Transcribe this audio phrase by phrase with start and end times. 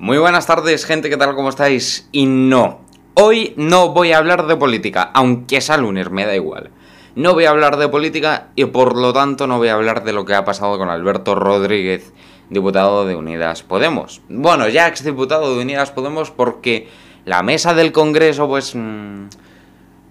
[0.00, 1.34] Muy buenas tardes, gente, ¿qué tal?
[1.34, 2.08] ¿Cómo estáis?
[2.12, 2.82] Y no,
[3.14, 6.70] hoy no voy a hablar de política, aunque sea lunes, me da igual.
[7.16, 10.12] No voy a hablar de política y por lo tanto no voy a hablar de
[10.12, 12.12] lo que ha pasado con Alberto Rodríguez,
[12.48, 14.22] diputado de Unidas Podemos.
[14.28, 16.88] Bueno, ya exdiputado de Unidas Podemos porque
[17.24, 19.26] la mesa del Congreso pues mmm,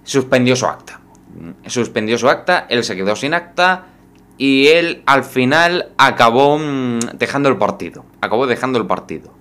[0.04, 1.00] suspendió su acta.
[1.66, 3.86] Suspendió su acta, él se quedó sin acta
[4.38, 8.04] y él al final acabó mmm, dejando el partido.
[8.20, 9.37] Acabó dejando el partido.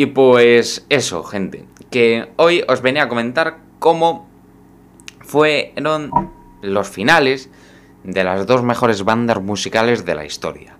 [0.00, 4.30] Y pues eso, gente, que hoy os venía a comentar cómo
[5.20, 6.10] fueron
[6.62, 7.50] los finales
[8.02, 10.78] de las dos mejores bandas musicales de la historia.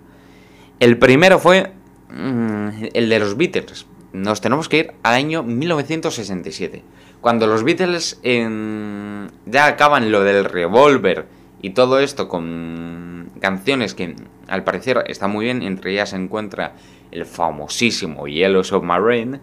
[0.79, 1.71] El primero fue
[2.09, 3.85] mmm, el de los Beatles.
[4.11, 6.83] Nos tenemos que ir al año 1967,
[7.21, 11.27] cuando los Beatles eh, ya acaban lo del revólver
[11.61, 14.15] y todo esto con canciones que
[14.47, 16.73] al parecer están muy bien, entre ellas se encuentra
[17.11, 19.39] el famosísimo Yellow Submarine.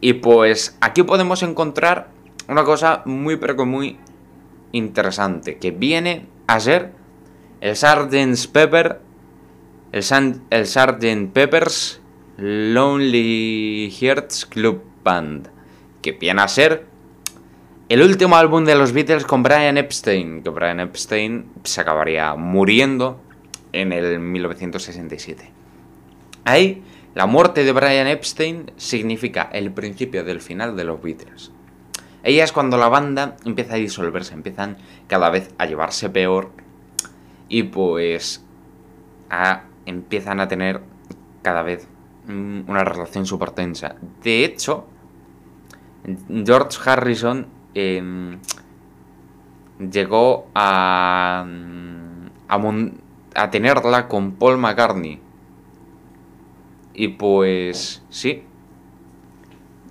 [0.00, 2.10] Y pues aquí podemos encontrar
[2.48, 3.96] una cosa muy pero que muy
[4.72, 6.92] interesante, que viene a ser
[7.60, 8.52] el Sgt.
[8.52, 9.00] Pepper,
[9.92, 10.42] el, San.
[11.32, 12.00] Pepper's
[12.36, 15.48] Lonely Hearts Club Band,
[16.02, 16.86] que viene a ser
[17.88, 23.18] el último álbum de los Beatles con Brian Epstein, que Brian Epstein se acabaría muriendo
[23.72, 25.50] en el 1967.
[26.44, 26.82] Ahí,
[27.14, 31.50] la muerte de Brian Epstein significa el principio del final de los Beatles.
[32.22, 36.50] Ella es cuando la banda empieza a disolverse, empiezan cada vez a llevarse peor
[37.48, 38.44] y pues
[39.30, 40.82] a, empiezan a tener
[41.40, 41.88] cada vez
[42.28, 43.96] una relación súper tensa.
[44.22, 44.86] De hecho,
[46.44, 48.02] George Harrison eh,
[49.78, 51.46] llegó a,
[52.48, 55.20] a, tenerla con Paul McCartney.
[56.94, 58.42] Y pues sí.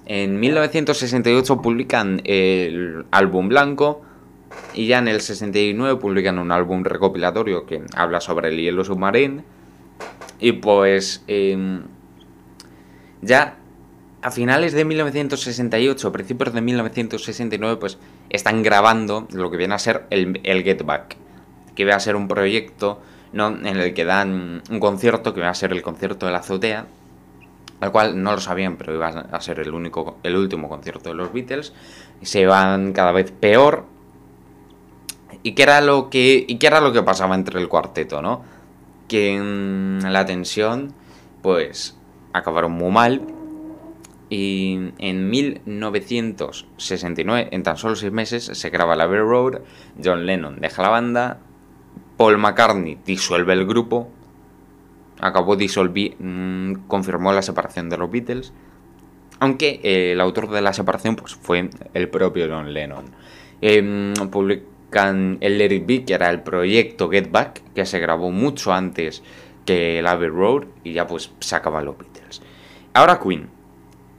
[0.06, 4.02] En 1968 publican el álbum blanco
[4.74, 9.44] y ya en el 69 publican un álbum recopilatorio que habla sobre el hielo submarino.
[10.40, 11.82] Y pues eh,
[13.22, 13.58] ya
[14.22, 17.98] a finales de 1968, principios de 1969, pues
[18.30, 21.16] están grabando lo que viene a ser el, el Get Back,
[21.76, 23.00] que va a ser un proyecto
[23.34, 23.48] ¿no?
[23.48, 26.88] en el que dan un concierto, que va a ser el concierto de la azotea,
[27.80, 31.16] al cual no lo sabían, pero iba a ser el, único, el último concierto de
[31.16, 31.74] los Beatles,
[32.22, 33.86] se van cada vez peor.
[35.44, 38.44] ¿Y qué era lo que, y qué era lo que pasaba entre el cuarteto, no?
[39.08, 40.94] Que mmm, la tensión,
[41.44, 41.96] pues,
[42.34, 43.22] acabaron muy mal.
[44.30, 49.62] Y en 1969, en tan solo seis meses, se graba la Abbey Road,
[50.04, 51.40] John Lennon deja la banda,
[52.18, 54.10] Paul McCartney disuelve el grupo,
[55.20, 58.52] acabó disolvi mmm, confirmó la separación de los Beatles,
[59.40, 63.06] aunque el autor de la separación pues, fue el propio John Lennon.
[63.62, 68.74] Eh, publican el Let It que era el proyecto Get Back, que se grabó mucho
[68.74, 69.24] antes
[69.66, 72.42] que el Abbey Road, y ya pues se acaban los Beatles.
[72.94, 73.57] Ahora Queen.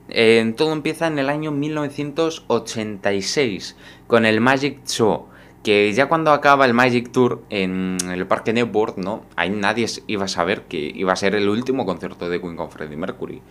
[0.09, 3.77] Eh, todo empieza en el año 1986
[4.07, 5.27] con el Magic Show
[5.63, 9.25] que ya cuando acaba el Magic Tour en el Parque Newport, ¿no?
[9.37, 12.71] Ahí nadie iba a saber que iba a ser el último concierto de Queen con
[12.71, 13.43] Freddie Mercury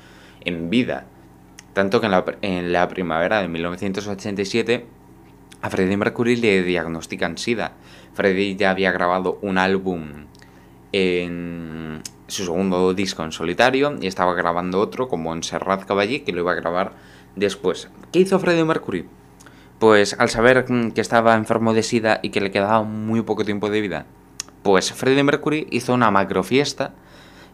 [0.41, 1.05] en vida.
[1.73, 4.85] Tanto que en la, en la primavera de 1987
[5.61, 7.73] a Freddie Mercury le diagnostican SIDA.
[8.13, 10.25] Freddie ya había grabado un álbum
[10.91, 11.86] en
[12.27, 16.41] su segundo disco en solitario y estaba grabando otro como en Serrat Caballé que lo
[16.41, 16.93] iba a grabar
[17.35, 17.89] después.
[18.11, 19.07] ¿Qué hizo Freddie Mercury?
[19.79, 23.69] Pues al saber que estaba enfermo de SIDA y que le quedaba muy poco tiempo
[23.69, 24.05] de vida,
[24.63, 26.93] pues Freddie Mercury hizo una macro fiesta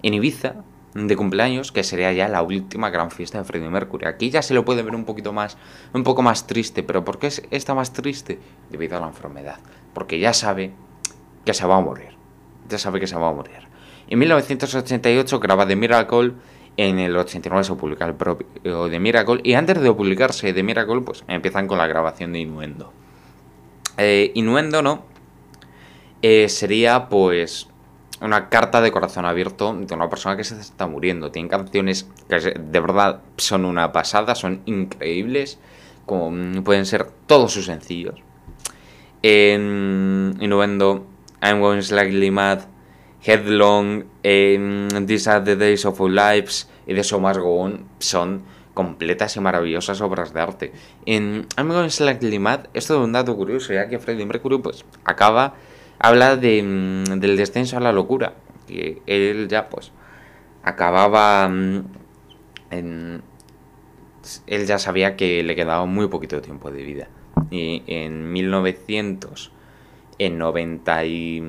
[0.01, 0.56] en Ibiza
[0.94, 4.05] de cumpleaños, que sería ya la última gran fiesta de Freddie Mercury.
[4.05, 5.57] Aquí ya se lo puede ver un poquito más,
[5.94, 8.40] un poco más triste, pero ¿por qué está más triste?
[8.69, 9.57] Debido a la enfermedad,
[9.94, 10.72] porque ya sabe
[11.45, 12.16] que se va a morir,
[12.69, 13.72] ya sabe que se va a morir.
[14.08, 16.34] En 1988 graba The Miracle
[16.78, 21.02] en el 89 se publica el propio de Miracle y antes de publicarse de Miracle
[21.02, 22.91] pues empiezan con la grabación de Innuendo.
[23.97, 25.03] Eh, Innuendo, ¿no?
[26.23, 27.67] Eh, sería pues
[28.22, 31.32] una carta de corazón abierto de una persona que se está muriendo.
[31.32, 35.59] Tiene canciones que de verdad son una pasada, son increíbles,
[36.06, 38.16] como pueden ser todos sus sencillos.
[39.22, 41.06] En Innuendo,
[41.41, 42.61] I'm Going Slightly Mad,
[43.23, 47.85] Headlong, eh, These Are the Days of Our Lives y The So Must Go On
[47.99, 48.43] son
[48.73, 50.73] completas y maravillosas obras de arte.
[51.05, 54.84] En I'm Going Slightly Mad, esto es un dato curioso, ya que Freddie Mercury pues
[55.05, 55.55] acaba,
[55.99, 56.61] habla de,
[57.17, 58.34] del descenso a la locura,
[58.67, 59.91] que él ya pues
[60.64, 61.49] acababa
[64.47, 67.08] él ya sabía que le quedaba muy poquito tiempo de vida.
[67.52, 71.43] Y en 1990, y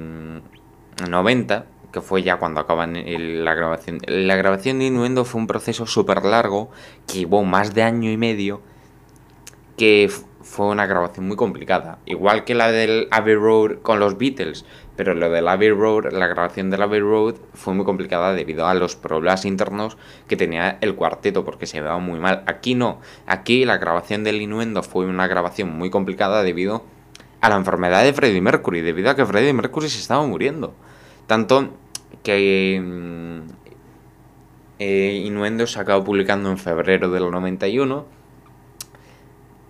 [1.09, 2.95] 90 que fue ya cuando acaban
[3.45, 4.01] la grabación.
[4.07, 6.71] La grabación de Innuendo fue un proceso súper largo,
[7.07, 8.61] que llevó más de año y medio,
[9.77, 10.11] que
[10.43, 11.99] fue una grabación muy complicada.
[12.05, 14.65] Igual que la del Abbey Road con los Beatles,
[14.97, 18.75] pero lo del Abbey Road, la grabación del Abbey Road fue muy complicada debido a
[18.75, 22.43] los problemas internos que tenía el cuarteto, porque se veía muy mal.
[22.47, 26.85] Aquí no, aquí la grabación del Innuendo fue una grabación muy complicada debido
[27.45, 30.73] a la enfermedad de Freddie Mercury, debido a que Freddie Mercury se estaba muriendo.
[31.27, 31.75] Tanto
[32.23, 33.41] que mm,
[34.79, 38.07] eh, Innuendo se acabó publicando en febrero del 91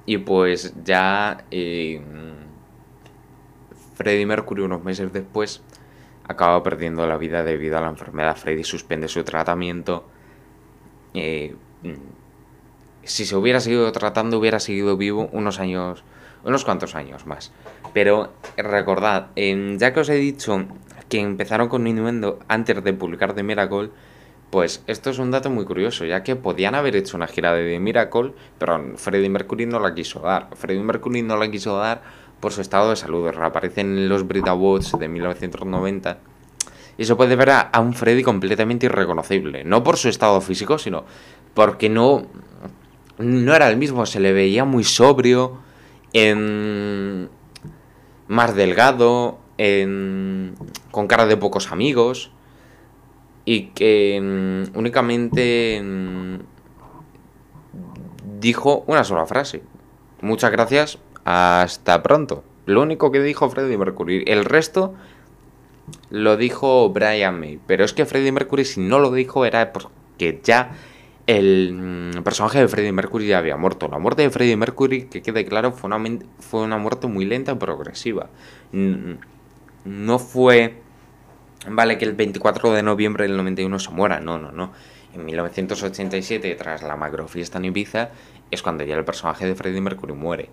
[0.06, 2.00] y pues ya eh,
[3.96, 5.60] Freddie Mercury unos meses después
[6.28, 8.36] acaba perdiendo la vida debido a la enfermedad.
[8.36, 10.06] Freddie suspende su tratamiento.
[11.12, 11.92] Eh, mm,
[13.02, 16.04] si se hubiera seguido tratando, hubiera seguido vivo unos años,
[16.44, 17.52] unos cuantos años más.
[17.92, 20.64] Pero recordad, ya que os he dicho
[21.08, 23.90] que empezaron con Innuendo antes de publicar The Miracle,
[24.50, 27.68] pues esto es un dato muy curioso, ya que podían haber hecho una gira de
[27.72, 30.48] The Miracle, pero Freddie Mercury no la quiso dar.
[30.54, 32.02] Freddie Mercury no la quiso dar
[32.38, 33.28] por su estado de salud.
[33.30, 36.18] Reaparecen en los Brit Awards de 1990.
[36.96, 39.64] Y se puede ver a, un Freddie completamente irreconocible.
[39.64, 41.04] No por su estado físico, sino
[41.54, 42.26] porque no,
[43.18, 44.06] no era el mismo.
[44.06, 45.58] Se le veía muy sobrio,
[48.28, 52.30] más delgado, con cara de pocos amigos
[53.44, 56.36] y que mm, únicamente mm,
[58.40, 59.62] dijo una sola frase.
[60.20, 62.44] Muchas gracias, hasta pronto.
[62.66, 64.24] Lo único que dijo Freddie Mercury.
[64.26, 64.94] El resto
[66.10, 67.60] lo dijo Brian May.
[67.66, 70.72] Pero es que Freddie Mercury si no lo dijo era porque ya
[71.26, 73.88] el mm, personaje de Freddie Mercury ya había muerto.
[73.88, 77.52] La muerte de Freddie Mercury, que quede claro, fue una, fue una muerte muy lenta
[77.52, 78.28] y progresiva
[79.84, 80.80] no fue,
[81.68, 84.72] vale, que el 24 de noviembre del 91 se muera, no, no, no.
[85.14, 88.10] En 1987, tras la macrofiesta en Ibiza,
[88.50, 90.50] es cuando ya el personaje de Freddie Mercury muere.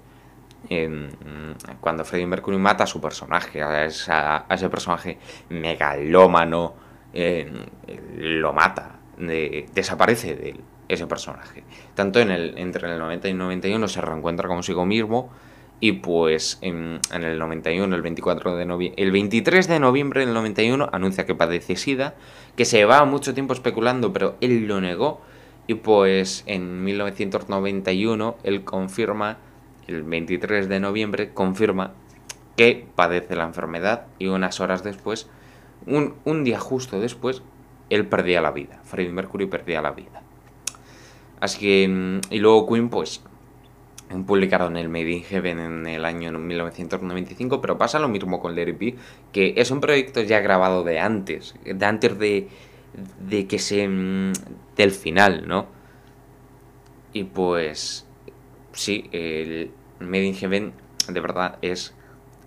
[1.79, 5.17] cuando Freddie Mercury mata a su personaje, a, ese personaje
[5.49, 6.75] megalómano,
[8.17, 11.63] lo mata, desaparece de él, ese personaje.
[11.95, 15.31] Tanto en el, entre el 90 y el 91 se reencuentra consigo mismo,
[15.83, 20.87] y pues en, el 91, el 24 de noviembre, el 23 de noviembre del 91
[20.93, 22.13] anuncia que padece SIDA,
[22.55, 25.21] que se llevaba mucho tiempo especulando, pero él lo negó.
[25.65, 29.37] Y pues en 1991 él confirma,
[29.87, 31.93] el 23 de noviembre, confirma
[32.55, 35.29] que padece la enfermedad y unas horas después,
[35.87, 37.41] un, un día justo después,
[37.93, 38.79] él perdía la vida.
[38.83, 40.23] Freddie Mercury perdía la vida.
[41.39, 43.21] Así que, y luego Queen pues
[44.25, 48.73] publicaron el Made in Heaven en el año 1995, pero pasa lo mismo con Larry
[48.73, 48.95] P,
[49.31, 52.47] que es un proyecto ya grabado de antes, de antes de,
[53.27, 53.87] de que se...
[53.87, 54.33] Mm,
[54.75, 55.67] del final, ¿no?
[57.13, 58.07] Y pues
[58.73, 60.73] sí, el Made in Heaven
[61.07, 61.93] de verdad es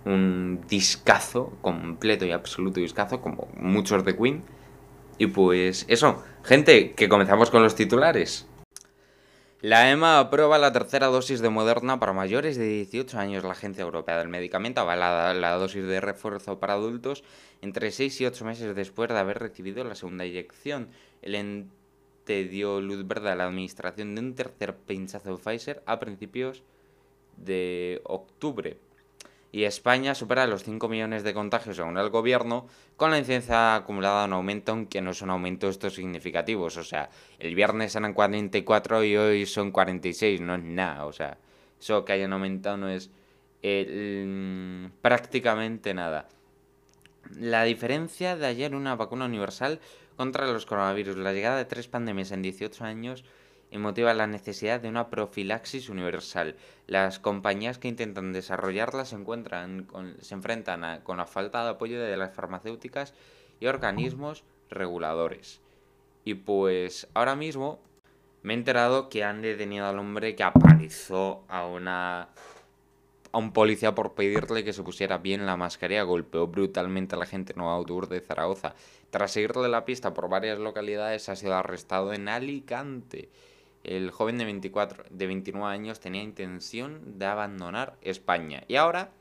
[0.05, 4.43] un discazo, completo y absoluto discazo, como muchos de Queen.
[5.17, 8.47] Y pues eso, gente, que comenzamos con los titulares.
[9.61, 13.43] La EMA aprueba la tercera dosis de Moderna para mayores de 18 años.
[13.43, 17.23] La Agencia Europea del Medicamento avala la dosis de refuerzo para adultos
[17.61, 20.89] entre 6 y 8 meses después de haber recibido la segunda inyección.
[21.21, 25.99] El ente dio luz verde a la administración de un tercer pinchazo de Pfizer a
[25.99, 26.61] principios
[27.37, 28.77] de octubre
[29.55, 34.25] y España supera los 5 millones de contagios según el gobierno, con la incidencia acumulada
[34.25, 36.75] en aumento, aunque no son aumentos estos significativos.
[36.75, 37.09] O sea,
[37.39, 41.05] el viernes eran 44 y hoy son 46, no es nada.
[41.05, 41.37] O sea,
[41.79, 43.09] eso que hayan aumentado no es
[43.63, 46.27] mm, prácticamente nada.
[47.39, 49.79] La diferencia de ayer una vacuna universal
[50.17, 53.23] contra los coronavirus, la llegada de tres pandemias en 18 años
[53.71, 56.55] y motiva la necesidad de una profilaxis universal.
[56.87, 59.87] Las compañías que intentan desarrollarla se, encuentran
[60.21, 63.13] se enfrentan con la falta de apoyo de las farmacéuticas
[63.59, 65.61] y organismos reguladores.
[66.23, 67.79] Y pues ahora mismo
[68.43, 72.29] me he enterado que han detenido al hombre que apalizó a una
[73.35, 77.25] a un policía por pedirle que se pusiera bien la mascarilla, golpeó brutalmente a la
[77.25, 78.75] gente en un autobús de Zaragoza.
[79.09, 83.27] Tras seguirle la pista por varias localidades, ha sido arrestado en Alicante.
[83.85, 88.63] El joven de, 24, de 29 años tenía intención de abandonar España.
[88.67, 89.11] Y ahora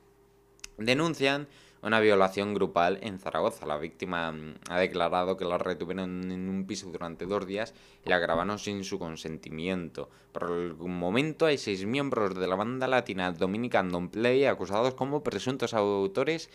[0.78, 1.48] denuncian
[1.82, 3.66] una violación grupal en Zaragoza.
[3.66, 8.08] La víctima mm, ha declarado que la retuvieron en un piso durante dos días y
[8.08, 10.08] la grabaron sin su consentimiento.
[10.32, 15.22] Por el momento hay seis miembros de la banda latina Dominican Don't Play acusados como
[15.22, 16.48] presuntos autores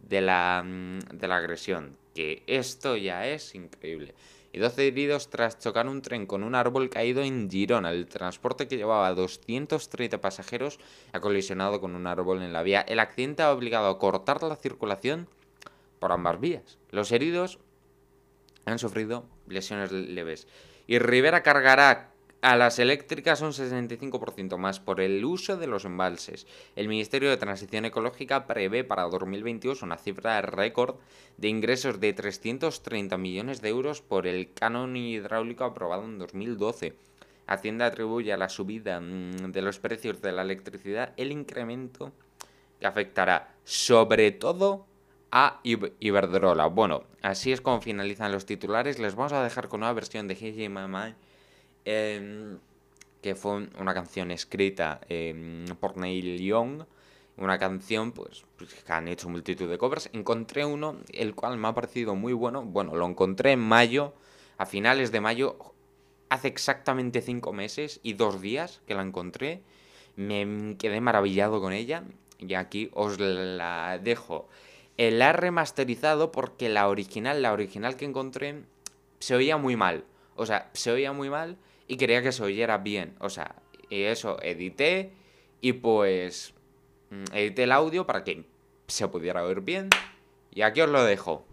[0.00, 1.98] de la, mm, de la agresión.
[2.14, 4.14] Que esto ya es increíble
[4.52, 7.90] y 12 heridos tras chocar un tren con un árbol caído en Girona.
[7.90, 10.78] El transporte que llevaba 230 pasajeros
[11.12, 12.80] ha colisionado con un árbol en la vía.
[12.80, 15.28] El accidente ha obligado a cortar la circulación
[15.98, 16.78] por ambas vías.
[16.90, 17.58] Los heridos
[18.64, 20.48] han sufrido lesiones leves.
[20.86, 22.09] Y Rivera cargará
[22.42, 26.46] a las eléctricas un 65% más por el uso de los embalses.
[26.74, 30.96] El Ministerio de Transición Ecológica prevé para 2022 una cifra récord
[31.36, 36.94] de ingresos de 330 millones de euros por el canon hidráulico aprobado en 2012.
[37.46, 42.12] Hacienda atribuye a la subida mm, de los precios de la electricidad el incremento
[42.78, 44.86] que afectará sobre todo
[45.30, 46.66] a Iberdrola.
[46.66, 48.98] Bueno, así es como finalizan los titulares.
[48.98, 51.16] Les vamos a dejar con una versión de Hey Mamá
[51.84, 52.58] Em,
[53.22, 56.84] que fue una canción escrita em, por Neil Young,
[57.36, 60.10] una canción pues, pues, que han hecho multitud de covers.
[60.12, 62.62] Encontré uno, el cual me ha parecido muy bueno.
[62.62, 64.14] Bueno, lo encontré en mayo,
[64.58, 65.56] a finales de mayo,
[66.28, 69.62] hace exactamente cinco meses y dos días que la encontré.
[70.16, 72.04] Me quedé maravillado con ella
[72.38, 74.48] y aquí os la dejo.
[74.96, 78.64] La he remasterizado porque la original, la original que encontré,
[79.18, 80.04] se oía muy mal.
[80.36, 81.56] O sea, se oía muy mal
[81.90, 83.16] y quería que se oyera bien.
[83.18, 83.56] O sea,
[83.88, 85.10] y eso, edité
[85.60, 86.54] y pues
[87.10, 88.44] mm, edité el audio para que
[88.86, 89.90] se pudiera oír bien.
[90.52, 91.44] Y aquí os lo dejo.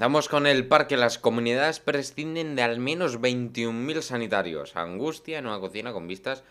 [0.00, 0.96] Comenzamos con el parque.
[0.96, 4.74] Las comunidades prescinden de al menos 21.000 sanitarios.
[4.74, 6.42] Angustia en una cocina con vistas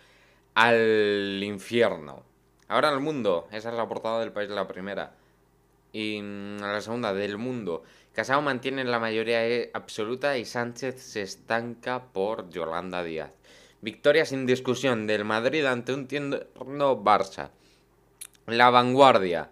[0.53, 2.21] al infierno.
[2.67, 3.47] Ahora el mundo.
[3.51, 5.15] Esa es la portada del país, la primera.
[5.91, 7.81] Y mm, la segunda, del mundo.
[8.13, 13.33] Casado mantiene la mayoría eh, absoluta y Sánchez se estanca por Yolanda Díaz.
[13.81, 16.37] Victoria sin discusión del Madrid ante un tierno
[17.03, 17.49] Barça.
[18.45, 19.49] La vanguardia.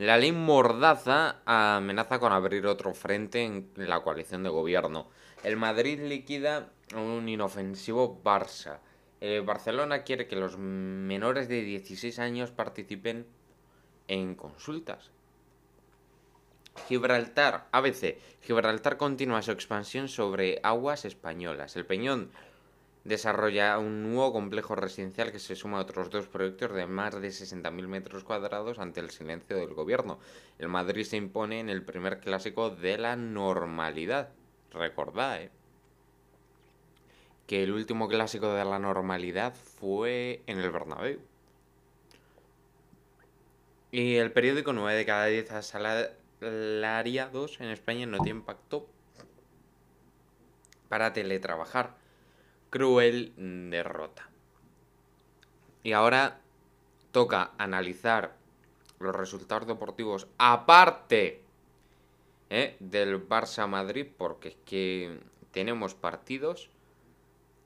[0.00, 5.10] La ley Mordaza amenaza con abrir otro frente en la coalición de gobierno.
[5.44, 8.78] El Madrid liquida un inofensivo Barça.
[9.20, 13.26] El Barcelona quiere que los menores de 16 años participen
[14.08, 15.10] en consultas.
[16.88, 18.16] Gibraltar, ABC.
[18.40, 21.76] Gibraltar continúa su expansión sobre aguas españolas.
[21.76, 22.30] El Peñón
[23.04, 27.28] desarrolla un nuevo complejo residencial que se suma a otros dos proyectos de más de
[27.28, 30.18] 60.000 metros cuadrados ante el silencio del gobierno.
[30.58, 34.30] El Madrid se impone en el primer clásico de la normalidad.
[34.72, 35.50] Recordad, ¿eh?
[37.46, 41.18] que el último clásico de la normalidad fue en el Bernabéu.
[43.90, 48.86] Y el periódico 9 de cada 10 asalariados en España no tiene impacto
[50.88, 51.99] para teletrabajar
[52.70, 54.28] cruel derrota.
[55.82, 56.40] Y ahora
[57.12, 58.36] toca analizar
[58.98, 61.42] los resultados deportivos aparte
[62.50, 62.76] ¿eh?
[62.80, 66.70] del Barça Madrid, porque es que tenemos partidos.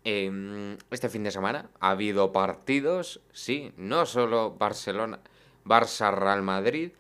[0.05, 5.21] este fin de semana ha habido partidos, sí, no solo Barcelona,
[5.65, 6.93] Barça Real Madrid,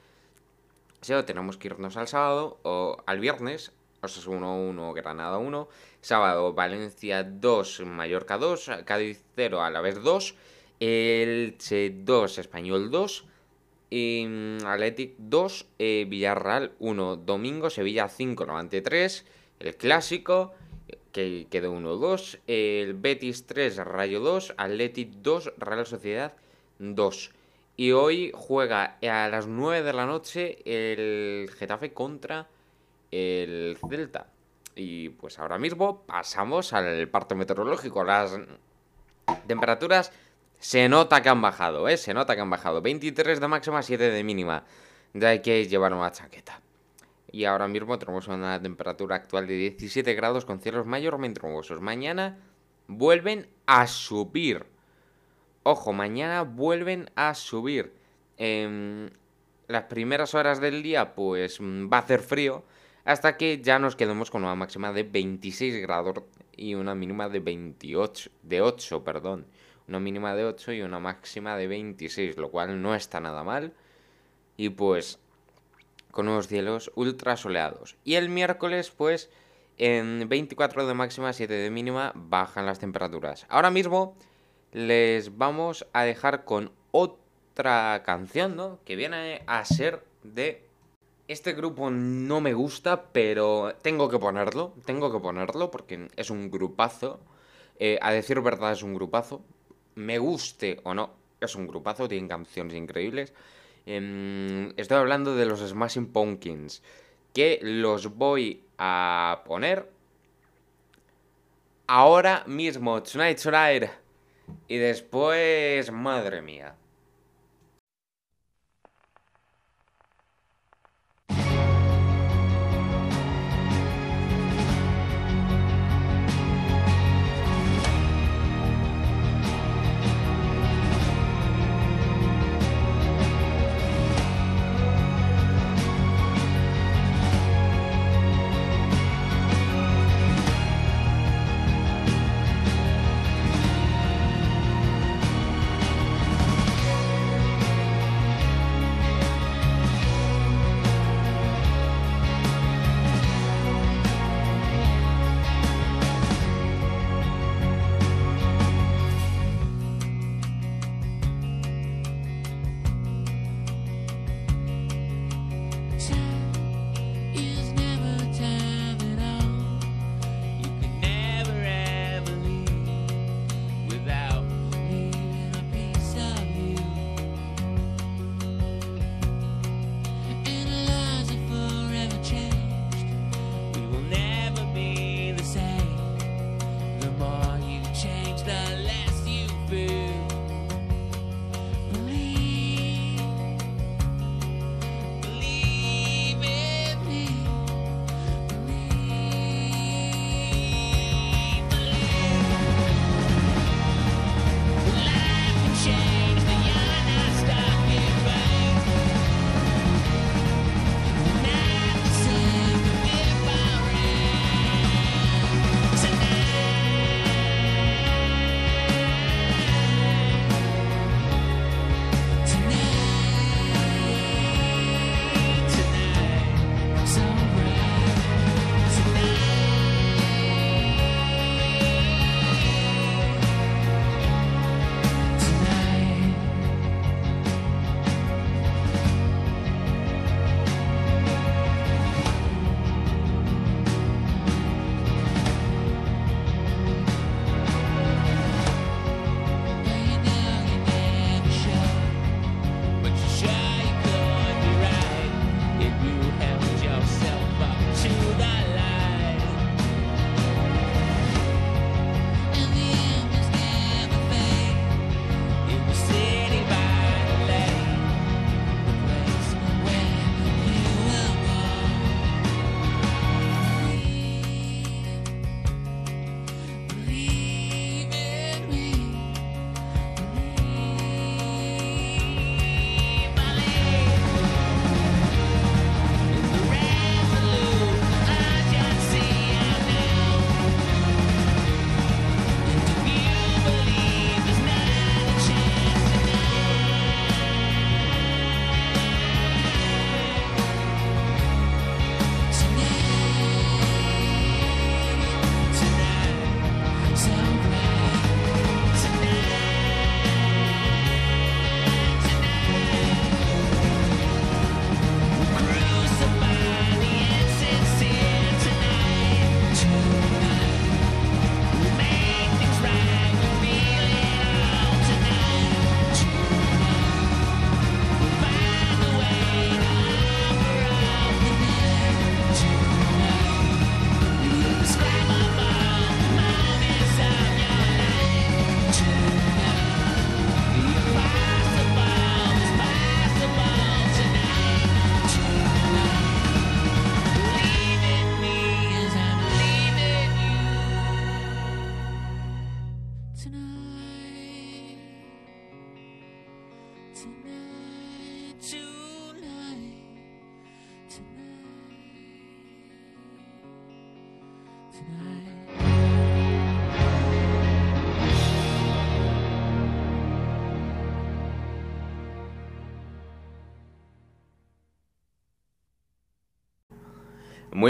[1.00, 3.72] sino tenemos que irnos al sábado o al viernes
[4.04, 5.68] Osasuna 1, Granada 1.
[6.00, 8.70] Sábado, Valencia 2, Mallorca 2.
[8.84, 10.34] Cádiz 0, a la vez 2.
[10.80, 13.24] Elche 2, Español 2.
[13.90, 14.26] Y
[14.64, 17.16] Athletic 2, eh, Villarreal 1.
[17.16, 19.24] Domingo, Sevilla 5, 93.
[19.60, 20.52] El clásico,
[21.12, 22.40] que quedó 1-2.
[22.46, 24.54] El Betis 3, Rayo 2.
[24.56, 26.34] Athletic 2, Real Sociedad
[26.78, 27.30] 2.
[27.76, 32.48] Y hoy juega a las 9 de la noche el Getafe contra
[33.14, 34.26] el Celta.
[34.74, 38.02] Y pues ahora mismo pasamos al parte meteorológico.
[38.02, 38.36] Las
[39.46, 40.12] temperaturas
[40.58, 41.96] se nota que han bajado, ¿eh?
[41.96, 42.82] Se nota que han bajado.
[42.82, 44.64] 23 de máxima, 7 de mínima.
[45.12, 46.60] Ya hay que llevar una chaqueta.
[47.30, 51.80] Y ahora mismo tenemos una temperatura actual de 17 grados con cielos mayormente nubosos.
[51.80, 52.38] Mañana
[52.88, 54.66] vuelven a subir.
[55.62, 57.92] Ojo, mañana vuelven a subir.
[58.36, 59.12] En
[59.68, 62.64] las primeras horas del día, pues va a hacer frío
[63.04, 66.22] hasta que ya nos quedemos con una máxima de 26 grados
[66.56, 69.46] y una mínima de 28, de 8, perdón.
[69.86, 73.74] Una mínima de 8 y una máxima de 26, lo cual no está nada mal.
[74.56, 75.18] Y pues
[76.10, 77.96] con unos cielos ultra soleados.
[78.04, 79.30] Y el miércoles pues
[79.76, 83.46] en 24 de máxima, 7 de mínima bajan las temperaturas.
[83.48, 84.16] Ahora mismo
[84.72, 88.78] les vamos a dejar con otra canción, ¿no?
[88.84, 90.63] Que viene a ser de
[91.28, 96.50] este grupo no me gusta, pero tengo que ponerlo, tengo que ponerlo porque es un
[96.50, 97.20] grupazo.
[97.78, 99.42] Eh, a decir verdad es un grupazo.
[99.94, 101.10] Me guste o no,
[101.40, 103.32] es un grupazo, tienen canciones increíbles.
[103.86, 106.82] Em, estoy hablando de los Smashing Pumpkins,
[107.32, 109.90] que los voy a poner
[111.86, 113.90] ahora mismo, Tonight Tonight.
[114.68, 116.76] Y después, madre mía.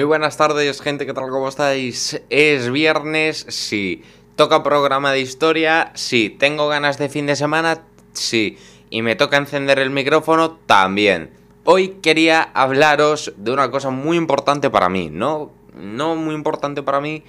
[0.04, 1.30] Buenas tardes, gente, ¿qué tal?
[1.30, 2.20] ¿Cómo estáis?
[2.28, 4.02] Es viernes, sí.
[4.36, 5.92] ¿Toca programa de historia?
[5.94, 6.28] Sí.
[6.28, 7.82] ¿Tengo ganas de fin de semana?
[8.12, 8.58] Sí.
[8.90, 10.58] ¿Y me toca encender el micrófono?
[10.66, 11.30] También.
[11.64, 15.50] Hoy quería hablaros de una cosa muy importante para mí, ¿no?
[15.74, 17.22] No muy importante para mí,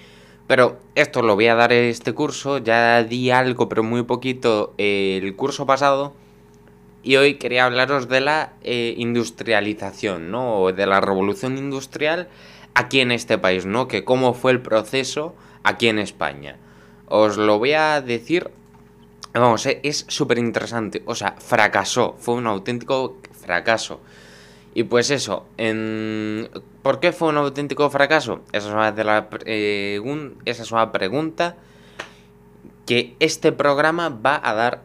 [0.45, 2.57] pero esto lo voy a dar este curso.
[2.57, 6.13] Ya di algo, pero muy poquito el curso pasado.
[7.03, 10.73] Y hoy quería hablaros de la eh, industrialización, ¿no?
[10.73, 12.27] De la revolución industrial
[12.75, 13.87] aquí en este país, ¿no?
[13.87, 16.57] Que cómo fue el proceso aquí en España.
[17.07, 18.51] Os lo voy a decir.
[19.33, 21.01] Vamos, eh, es súper interesante.
[21.05, 22.15] O sea, fracasó.
[22.19, 23.99] Fue un auténtico fracaso.
[24.73, 25.47] Y pues eso.
[26.83, 28.41] ¿por qué fue un auténtico fracaso?
[28.51, 29.29] Esa es una, de la
[30.45, 31.55] Esa es una pregunta
[32.85, 34.81] que este programa va a dar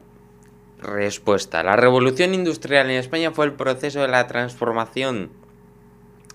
[0.80, 1.62] Respuesta.
[1.62, 5.30] La revolución industrial en España fue el proceso de la transformación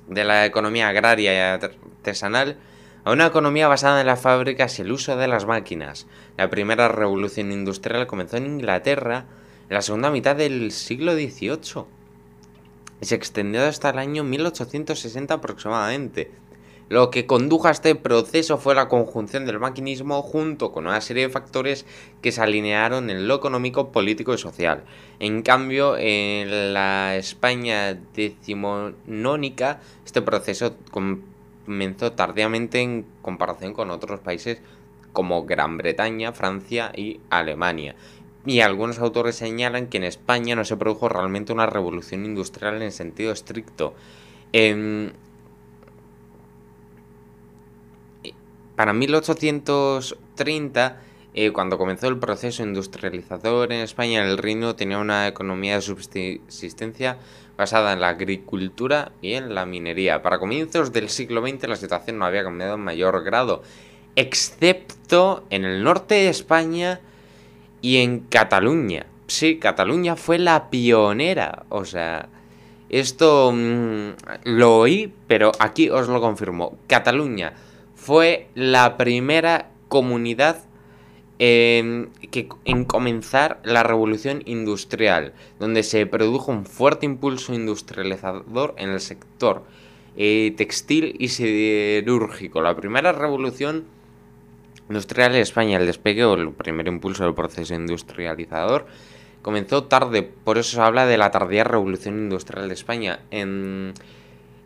[0.07, 2.57] de la economía agraria y artesanal
[3.03, 6.07] a una economía basada en las fábricas y el uso de las máquinas.
[6.37, 9.25] La primera revolución industrial comenzó en Inglaterra
[9.69, 11.85] en la segunda mitad del siglo XVIII
[13.01, 16.31] y se extendió hasta el año 1860 aproximadamente.
[16.87, 21.23] Lo que condujo a este proceso fue la conjunción del maquinismo junto con una serie
[21.23, 21.83] de factores
[22.21, 24.83] que se alinearon en lo económico, político y social.
[25.19, 34.61] En cambio, en la España decimonónica, este proceso comenzó tardíamente en comparación con otros países
[35.11, 37.95] como Gran Bretaña, Francia y Alemania.
[38.45, 42.91] Y algunos autores señalan que en España no se produjo realmente una revolución industrial en
[42.91, 43.95] sentido estricto.
[48.75, 51.01] Para 1830,
[51.33, 57.17] eh, cuando comenzó el proceso industrializador en España, el reino tenía una economía de subsistencia
[57.57, 60.21] basada en la agricultura y en la minería.
[60.21, 63.63] Para comienzos del siglo XX la situación no había cambiado en mayor grado,
[64.17, 66.99] excepto en el norte de España
[67.81, 69.05] y en Cataluña.
[69.27, 72.27] Sí, Cataluña fue la pionera, o sea...
[72.87, 74.09] Esto mm,
[74.43, 76.77] lo oí, pero aquí os lo confirmo.
[76.85, 77.53] Cataluña
[78.05, 80.63] fue la primera comunidad
[81.39, 88.91] en, que, en comenzar la revolución industrial, donde se produjo un fuerte impulso industrializador en
[88.91, 89.63] el sector
[90.17, 92.61] eh, textil y siderúrgico.
[92.61, 93.85] La primera revolución
[94.87, 98.85] industrial en España, el despegue o el primer impulso del proceso industrializador,
[99.41, 103.21] comenzó tarde, por eso se habla de la tardía revolución industrial de España.
[103.31, 103.95] En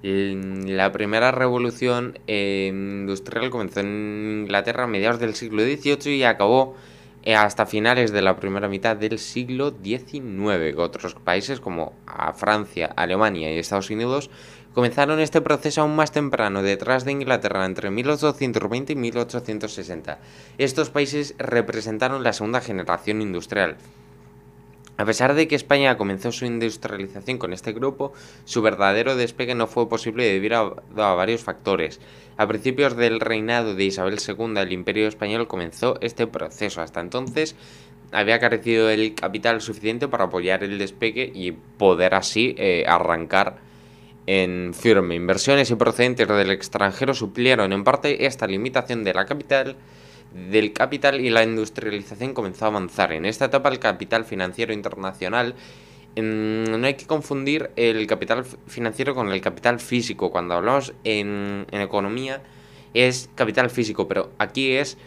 [0.02, 6.76] la primera revolución eh, industrial comenzó en Inglaterra a mediados del siglo XVIII y acabó
[7.24, 10.78] eh, hasta finales de la primera mitad del siglo XIX.
[10.78, 11.94] Otros países como
[12.36, 14.30] Francia, Alemania y Estados Unidos
[14.74, 20.20] comenzaron este proceso aún más temprano, detrás de Inglaterra, entre 1820 y 1860.
[20.58, 23.76] Estos países representaron la segunda generación industrial.
[25.00, 28.12] A pesar de que España comenzó su industrialización con este grupo,
[28.44, 32.02] su verdadero despegue no fue posible debido a, varios factores.
[32.36, 36.82] A principios del reinado de Isabel II, el Imperio Español comenzó este proceso.
[36.82, 37.56] Hasta entonces
[38.12, 43.60] había carecido el capital suficiente para apoyar el despegue y poder así eh, arrancar
[44.26, 45.16] en firme.
[45.16, 49.78] Inversiones y procedentes del extranjero suplieron en parte esta limitación de la capital
[50.34, 53.12] del capital y la industrialización comenzó a avanzar.
[53.14, 55.56] En esta etapa el capital financiero internacional
[56.22, 60.32] no hay que confundir el capital financiero con el capital físico.
[60.32, 62.42] Cuando hablamos en, economía
[62.94, 64.98] es capital físico, pero aquí es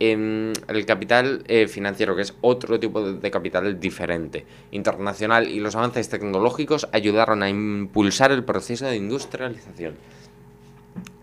[0.00, 5.76] em, el capital eh, financiero, que es otro tipo de, capital diferente, internacional, y los
[5.76, 9.96] avances tecnológicos ayudaron a impulsar el proceso de industrialización.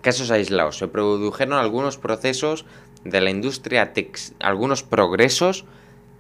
[0.02, 0.78] Casos aislados.
[0.78, 2.66] Se produjeron algunos procesos
[3.06, 5.66] de la industria textil, algunos progresos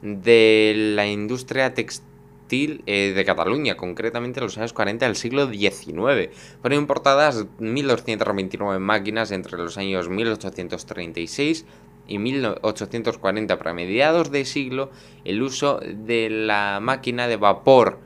[0.01, 6.29] de la industria textil eh, de Cataluña, concretamente en los años 40 del siglo XIX.
[6.61, 11.65] Fueron importadas 1.229 máquinas entre los años 1836
[12.07, 13.57] y 1840.
[13.57, 14.91] Para mediados de siglo,
[15.23, 17.99] el uso de la máquina de vapor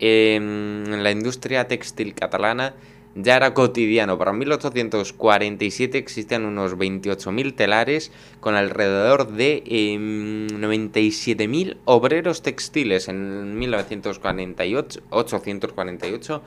[0.00, 2.74] en la industria textil catalana
[3.14, 4.18] ya era cotidiano.
[4.18, 13.08] Para 1847 existían unos 28.000 telares con alrededor de 97.000 em, obreros textiles.
[13.08, 16.42] En 1948, 848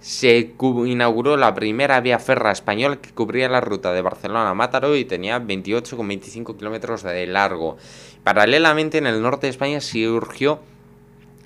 [0.00, 0.54] se
[0.86, 5.04] inauguró la primera vía ferra española que cubría la ruta de Barcelona a Mátaro y
[5.04, 7.76] tenía 28,25 kilómetros de largo.
[8.22, 10.60] Paralelamente, en el norte de España surgió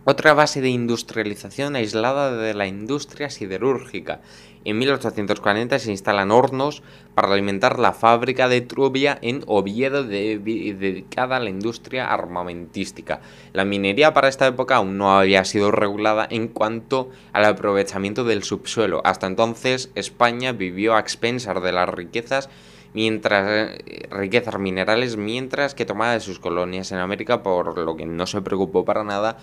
[0.04, 4.20] otra base de industrialización aislada de la industria siderúrgica.
[4.64, 6.82] En 1840 se instalan hornos
[7.14, 13.20] para alimentar la fábrica de Trubia en Oviedo dedicada a la industria armamentística.
[13.52, 18.44] La minería para esta época aún no había sido regulada en cuanto al aprovechamiento del
[18.44, 19.02] subsuelo.
[19.04, 22.48] Hasta entonces España vivió a expensas de las riquezas
[22.94, 28.26] eh, riquezas minerales mientras que tomaba de sus colonias en América por lo que no
[28.26, 29.38] se preocupó para nada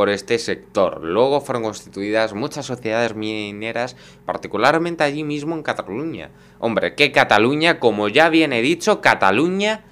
[0.00, 1.04] por este sector.
[1.04, 6.30] Luego fueron constituidas muchas sociedades mineras, particularmente allí mismo en Cataluña.
[6.58, 9.84] Hombre, que Cataluña, como ya viene dicho, Cataluña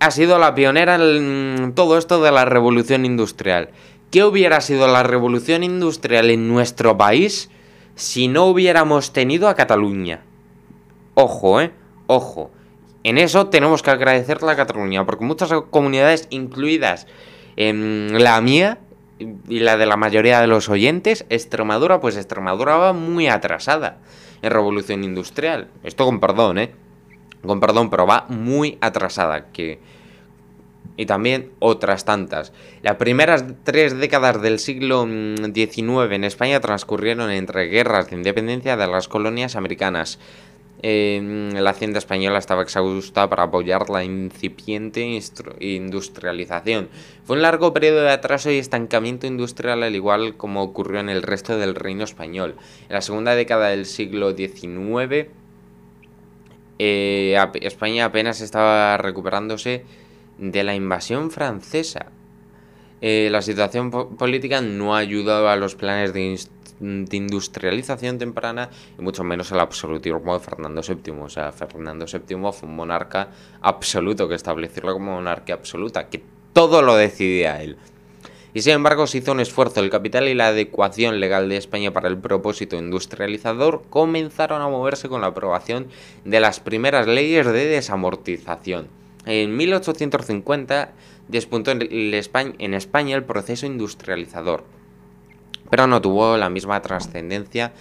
[0.00, 3.68] ha sido la pionera en todo esto de la revolución industrial.
[4.10, 7.50] ¿Qué hubiera sido la revolución industrial en nuestro país
[7.96, 10.22] si no hubiéramos tenido a Cataluña?
[11.12, 11.70] Ojo, eh,
[12.06, 12.50] ojo.
[13.04, 17.06] En eso tenemos que agradecerle a Cataluña, porque muchas comunidades, incluidas
[17.56, 18.78] en la mía,
[19.18, 23.98] y la de la mayoría de los oyentes, Extremadura, pues Extremadura va muy atrasada
[24.42, 25.68] en revolución industrial.
[25.82, 26.72] Esto con perdón, ¿eh?
[27.44, 29.46] Con perdón, pero va muy atrasada.
[29.52, 29.80] Que...
[30.96, 32.52] Y también otras tantas.
[32.82, 38.76] Las primeras tres décadas del siglo XIX mm, en España transcurrieron entre guerras de independencia
[38.76, 40.18] de las colonias americanas,
[40.82, 45.20] la hacienda española estaba exhausta para apoyar la incipiente
[45.60, 46.88] industrialización.
[47.24, 51.22] Fue un largo periodo de atraso y estancamiento industrial al igual como ocurrió en el
[51.22, 52.56] resto del reino español.
[52.88, 55.28] En la segunda década del siglo XIX,
[56.78, 59.84] eh, España apenas estaba recuperándose
[60.38, 62.06] de la invasión francesa.
[63.00, 66.20] Eh, la situación política no ayudaba a los planes de
[66.80, 71.14] de industrialización temprana y mucho menos el absolutismo de Fernando VII.
[71.20, 76.82] O sea, Fernando VII fue un monarca absoluto, que establecerlo como monarquía absoluta, que todo
[76.82, 77.76] lo decidía él.
[78.54, 79.80] Y sin embargo se hizo un esfuerzo.
[79.80, 85.08] El capital y la adecuación legal de España para el propósito industrializador comenzaron a moverse
[85.08, 85.88] con la aprobación
[86.24, 88.88] de las primeras leyes de desamortización.
[89.26, 90.92] En 1850
[91.28, 94.64] despuntó en España el proceso industrializador
[95.70, 97.72] pero no tuvo la misma trascendencia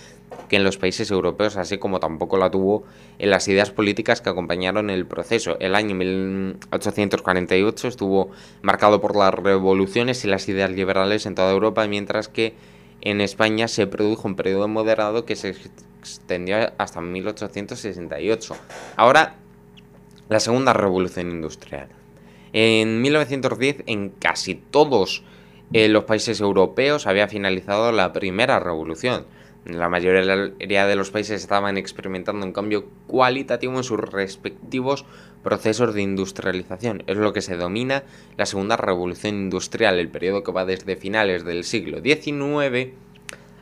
[0.49, 2.83] que en los países europeos, así como tampoco la tuvo
[3.19, 5.57] en las ideas políticas que acompañaron el proceso.
[5.59, 11.87] El año 1848 estuvo marcado por las revoluciones y las ideas liberales en toda Europa,
[11.87, 12.55] mientras que
[13.01, 15.55] en España se produjo un periodo moderado que se
[15.99, 18.55] extendió hasta 1868.
[18.95, 19.35] Ahora,
[20.29, 21.87] la segunda revolución industrial.
[22.53, 25.23] En 1910, en casi todos
[25.73, 29.25] en los países europeos había finalizado la primera revolución.
[29.65, 35.05] La mayoría de los países estaban experimentando un cambio cualitativo en sus respectivos
[35.43, 37.03] procesos de industrialización.
[37.05, 38.03] Es lo que se domina
[38.37, 42.93] la segunda revolución industrial, el periodo que va desde finales del siglo XIX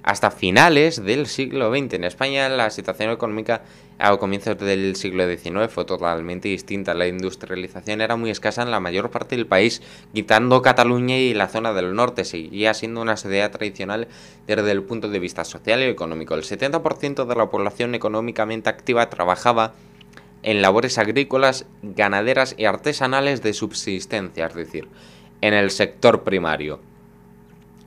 [0.04, 1.94] hasta finales del siglo XX.
[1.94, 3.64] En España la situación económica
[3.98, 6.94] a comienzos del siglo XIX fue totalmente distinta.
[6.94, 9.82] La industrialización era muy escasa en la mayor parte del país,
[10.14, 12.26] quitando Cataluña y la zona del norte.
[12.26, 14.08] Seguía siendo una sociedad tradicional
[14.48, 16.36] desde el punto de vista social y económico.
[16.36, 19.74] El 70% de la población económicamente activa trabajaba
[20.44, 24.88] en labores agrícolas, ganaderas y artesanales de subsistencia, es decir,
[25.42, 26.80] en el sector primario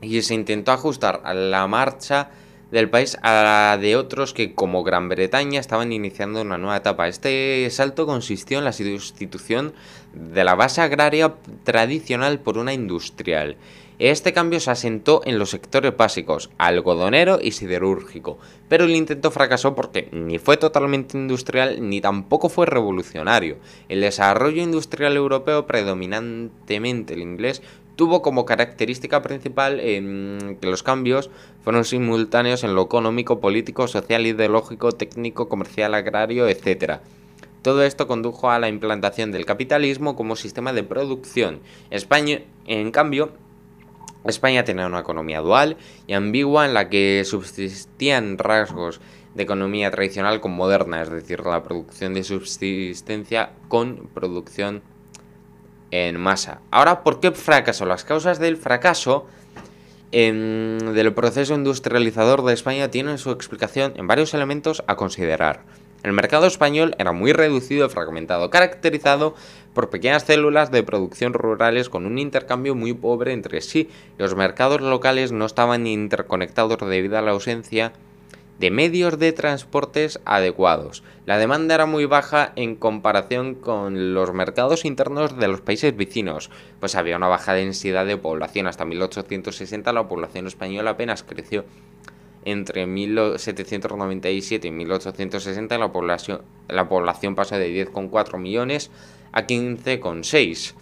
[0.00, 2.30] y se intentó ajustar a la marcha
[2.70, 7.08] del país a la de otros que, como Gran Bretaña, estaban iniciando una nueva etapa.
[7.08, 9.72] Este salto consistió en la sustitución
[10.12, 13.56] de la base agraria tradicional por una industrial.
[13.98, 19.74] Este cambio se asentó en los sectores básicos, algodonero y siderúrgico, pero el intento fracasó
[19.74, 23.56] porque ni fue totalmente industrial ni tampoco fue revolucionario.
[23.88, 27.60] El desarrollo industrial europeo, predominantemente el inglés,
[27.98, 31.30] tuvo como característica principal que los cambios
[31.64, 37.00] fueron simultáneos en lo económico, político, social, ideológico, técnico, comercial, agrario, etc.
[37.60, 41.58] Todo esto condujo a la implantación del capitalismo como sistema de producción.
[41.90, 43.32] España, en cambio,
[44.22, 49.00] España tenía una economía dual y ambigua en la que subsistían rasgos
[49.34, 54.82] de economía tradicional con moderna, es decir, la producción de subsistencia con producción
[55.90, 56.60] en masa.
[56.70, 57.86] Ahora, ¿por qué fracasó?
[57.86, 59.26] Las causas del fracaso
[60.10, 65.64] del proceso industrializador de España tiene su explicación en varios elementos a considerar.
[66.02, 69.34] El mercado español era muy reducido y fragmentado, caracterizado
[69.74, 73.90] por pequeñas células de producción rurales con un intercambio muy pobre entre sí.
[74.16, 78.07] Los mercados locales no estaban interconectados debido a la ausencia de
[78.70, 81.02] medios de transportes adecuados.
[81.26, 86.50] La demanda era muy baja en comparación con los mercados internos de los países vecinos,
[86.80, 88.66] pues había una baja densidad de población.
[88.66, 91.64] Hasta 1860 la población española apenas creció.
[92.44, 98.90] Entre 1797 y 1860 la población, la población pasó de 10,4 millones
[99.32, 100.74] a 15,6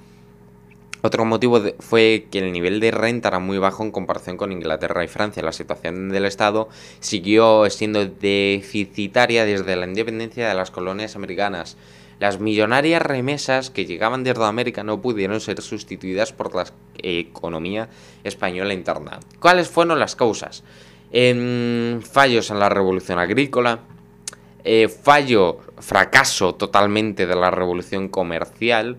[1.06, 5.04] otro motivo fue que el nivel de renta era muy bajo en comparación con Inglaterra
[5.04, 5.42] y Francia.
[5.42, 6.68] La situación del Estado
[7.00, 11.76] siguió siendo deficitaria desde la independencia de las colonias americanas.
[12.18, 16.64] Las millonarias remesas que llegaban desde América no pudieron ser sustituidas por la
[16.98, 17.88] economía
[18.24, 19.20] española interna.
[19.38, 20.64] ¿Cuáles fueron las causas?
[21.12, 23.80] Em, fallos en la revolución agrícola,
[24.64, 28.96] eh, fallo, fracaso totalmente de la revolución comercial,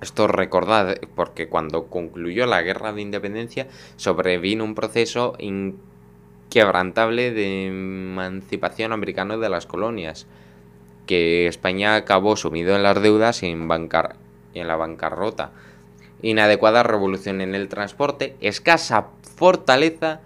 [0.00, 8.92] esto recordad, porque cuando concluyó la guerra de independencia sobrevino un proceso inquebrantable de emancipación
[8.92, 10.26] americano de las colonias,
[11.06, 14.16] que España acabó sumido en las deudas y en, bancar
[14.54, 15.52] en la bancarrota.
[16.22, 20.20] Inadecuada revolución en el transporte, escasa fortaleza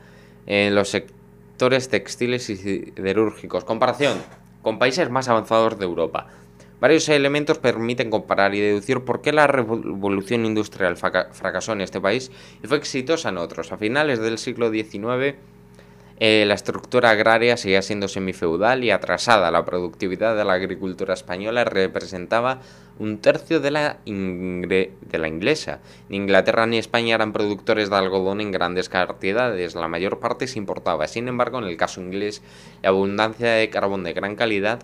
[0.46, 3.64] en los sectores textiles y siderúrgicos.
[3.64, 4.18] Comparación
[4.62, 6.28] con países más avanzados de Europa.
[6.82, 12.32] Varios elementos permiten comparar y deducir por qué la revolución industrial fracasó en este país
[12.60, 13.70] y fue exitosa en otros.
[13.70, 15.36] A finales del siglo XIX,
[16.18, 19.52] eh, la estructura agraria seguía siendo semifeudal y atrasada.
[19.52, 22.62] La productividad de la agricultura española representaba
[22.98, 25.78] un tercio de la, de la inglesa.
[26.08, 30.58] Ni Inglaterra ni España eran productores de algodón en grandes cantidades, la mayor parte se
[30.58, 31.06] importaba.
[31.06, 32.42] Sin embargo, en el caso inglés,
[32.82, 34.80] la abundancia de carbón de gran calidad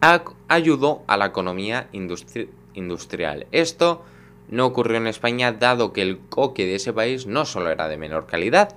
[0.00, 3.46] ayudó a la economía industrial.
[3.52, 4.04] Esto
[4.48, 7.98] no ocurrió en España dado que el coque de ese país no solo era de
[7.98, 8.76] menor calidad,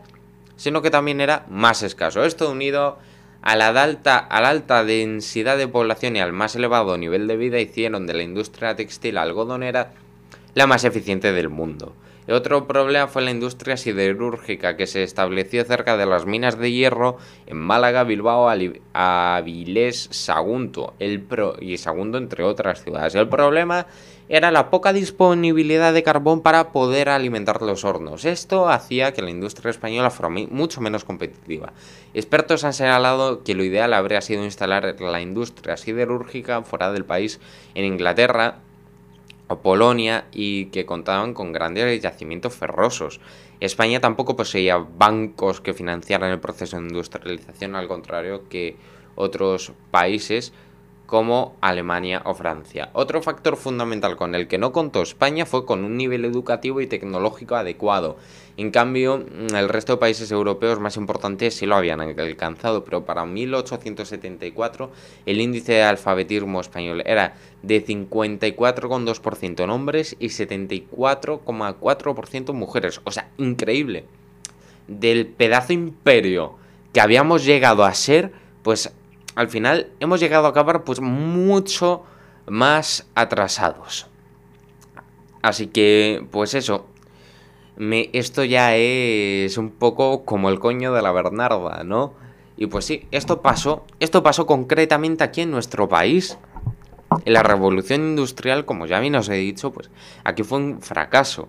[0.56, 2.24] sino que también era más escaso.
[2.24, 2.98] Esto unido
[3.42, 7.38] a la, alta, a la alta densidad de población y al más elevado nivel de
[7.38, 9.94] vida hicieron de la industria textil algodonera
[10.54, 11.96] la más eficiente del mundo.
[12.32, 17.18] Otro problema fue la industria siderúrgica que se estableció cerca de las minas de hierro
[17.46, 18.50] en Málaga, Bilbao,
[18.94, 23.16] Avilés, Sagunto el pro y Sagunto entre otras ciudades.
[23.16, 23.88] El problema
[24.30, 28.24] era la poca disponibilidad de carbón para poder alimentar los hornos.
[28.24, 31.74] Esto hacía que la industria española fuera mucho menos competitiva.
[32.14, 37.42] Expertos han señalado que lo ideal habría sido instalar la industria siderúrgica fuera del país,
[37.76, 38.60] en Inglaterra,
[39.60, 43.20] Polonia y que contaban con grandes yacimientos ferrosos.
[43.60, 48.76] España tampoco poseía bancos que financiaran el proceso de industrialización, al contrario que
[49.16, 50.54] otros países
[51.12, 52.90] como Alemania o Francia.
[52.94, 56.88] Otro factor fundamental con el que no contó España fue con un nivel educativo y
[56.88, 58.16] tecnológico adecuado.
[58.56, 63.26] En cambio, el resto de países europeos más importantes sí lo habían alcanzado, pero para
[63.26, 64.90] 1874
[65.26, 73.02] el índice de alfabetismo español era de 54,2% en hombres y 74,4% en mujeres.
[73.04, 74.06] O sea, increíble.
[74.88, 76.56] Del pedazo imperio
[76.94, 78.32] que habíamos llegado a ser,
[78.64, 78.94] pues
[79.36, 82.04] al final hemos llegado a acabar pues mucho
[82.48, 84.08] más atrasados.
[85.42, 86.88] Así que, pues eso.
[87.78, 92.14] Esto ya es un poco como el coño de la Bernarda, ¿no?
[92.58, 93.86] Y pues sí, esto pasó.
[94.00, 96.38] Esto pasó concretamente aquí en nuestro país.
[97.26, 99.90] En la revolución industrial, como ya bien os he dicho, pues
[100.24, 101.48] aquí fue un fracaso.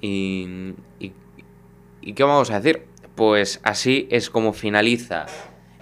[0.00, 1.12] Y, y,
[2.00, 2.86] ¿Y qué vamos a decir?
[3.14, 5.26] Pues así es como finaliza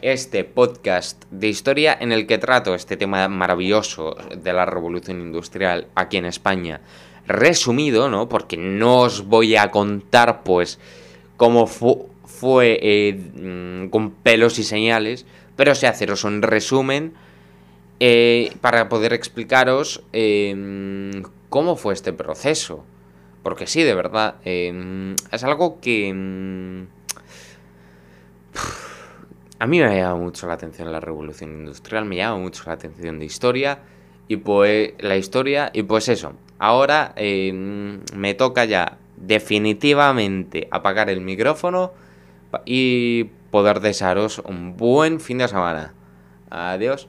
[0.02, 5.86] este podcast de historia en el que trato este tema maravilloso de la revolución industrial
[5.94, 6.80] aquí en España.
[7.26, 8.28] Resumido, ¿no?
[8.28, 10.78] Porque no os voy a contar, pues,
[11.36, 15.26] cómo fue eh, mm, con pelos y señales,
[15.56, 17.14] pero sé haceros un resumen
[18.00, 22.84] eh, para poder explicaros eh, cómo fue este proceso.
[23.42, 26.12] Porque sí, de verdad, es algo que...
[26.12, 26.86] Mm,
[29.60, 33.18] a mí me llama mucho la atención la revolución industrial, me llama mucho la atención
[33.18, 33.80] de historia
[34.26, 36.32] y pues la historia y pues eso.
[36.58, 41.92] Ahora em, me toca ya definitivamente apagar el micrófono
[42.64, 45.92] y poder desearos un buen fin de semana.
[46.48, 47.06] Adiós.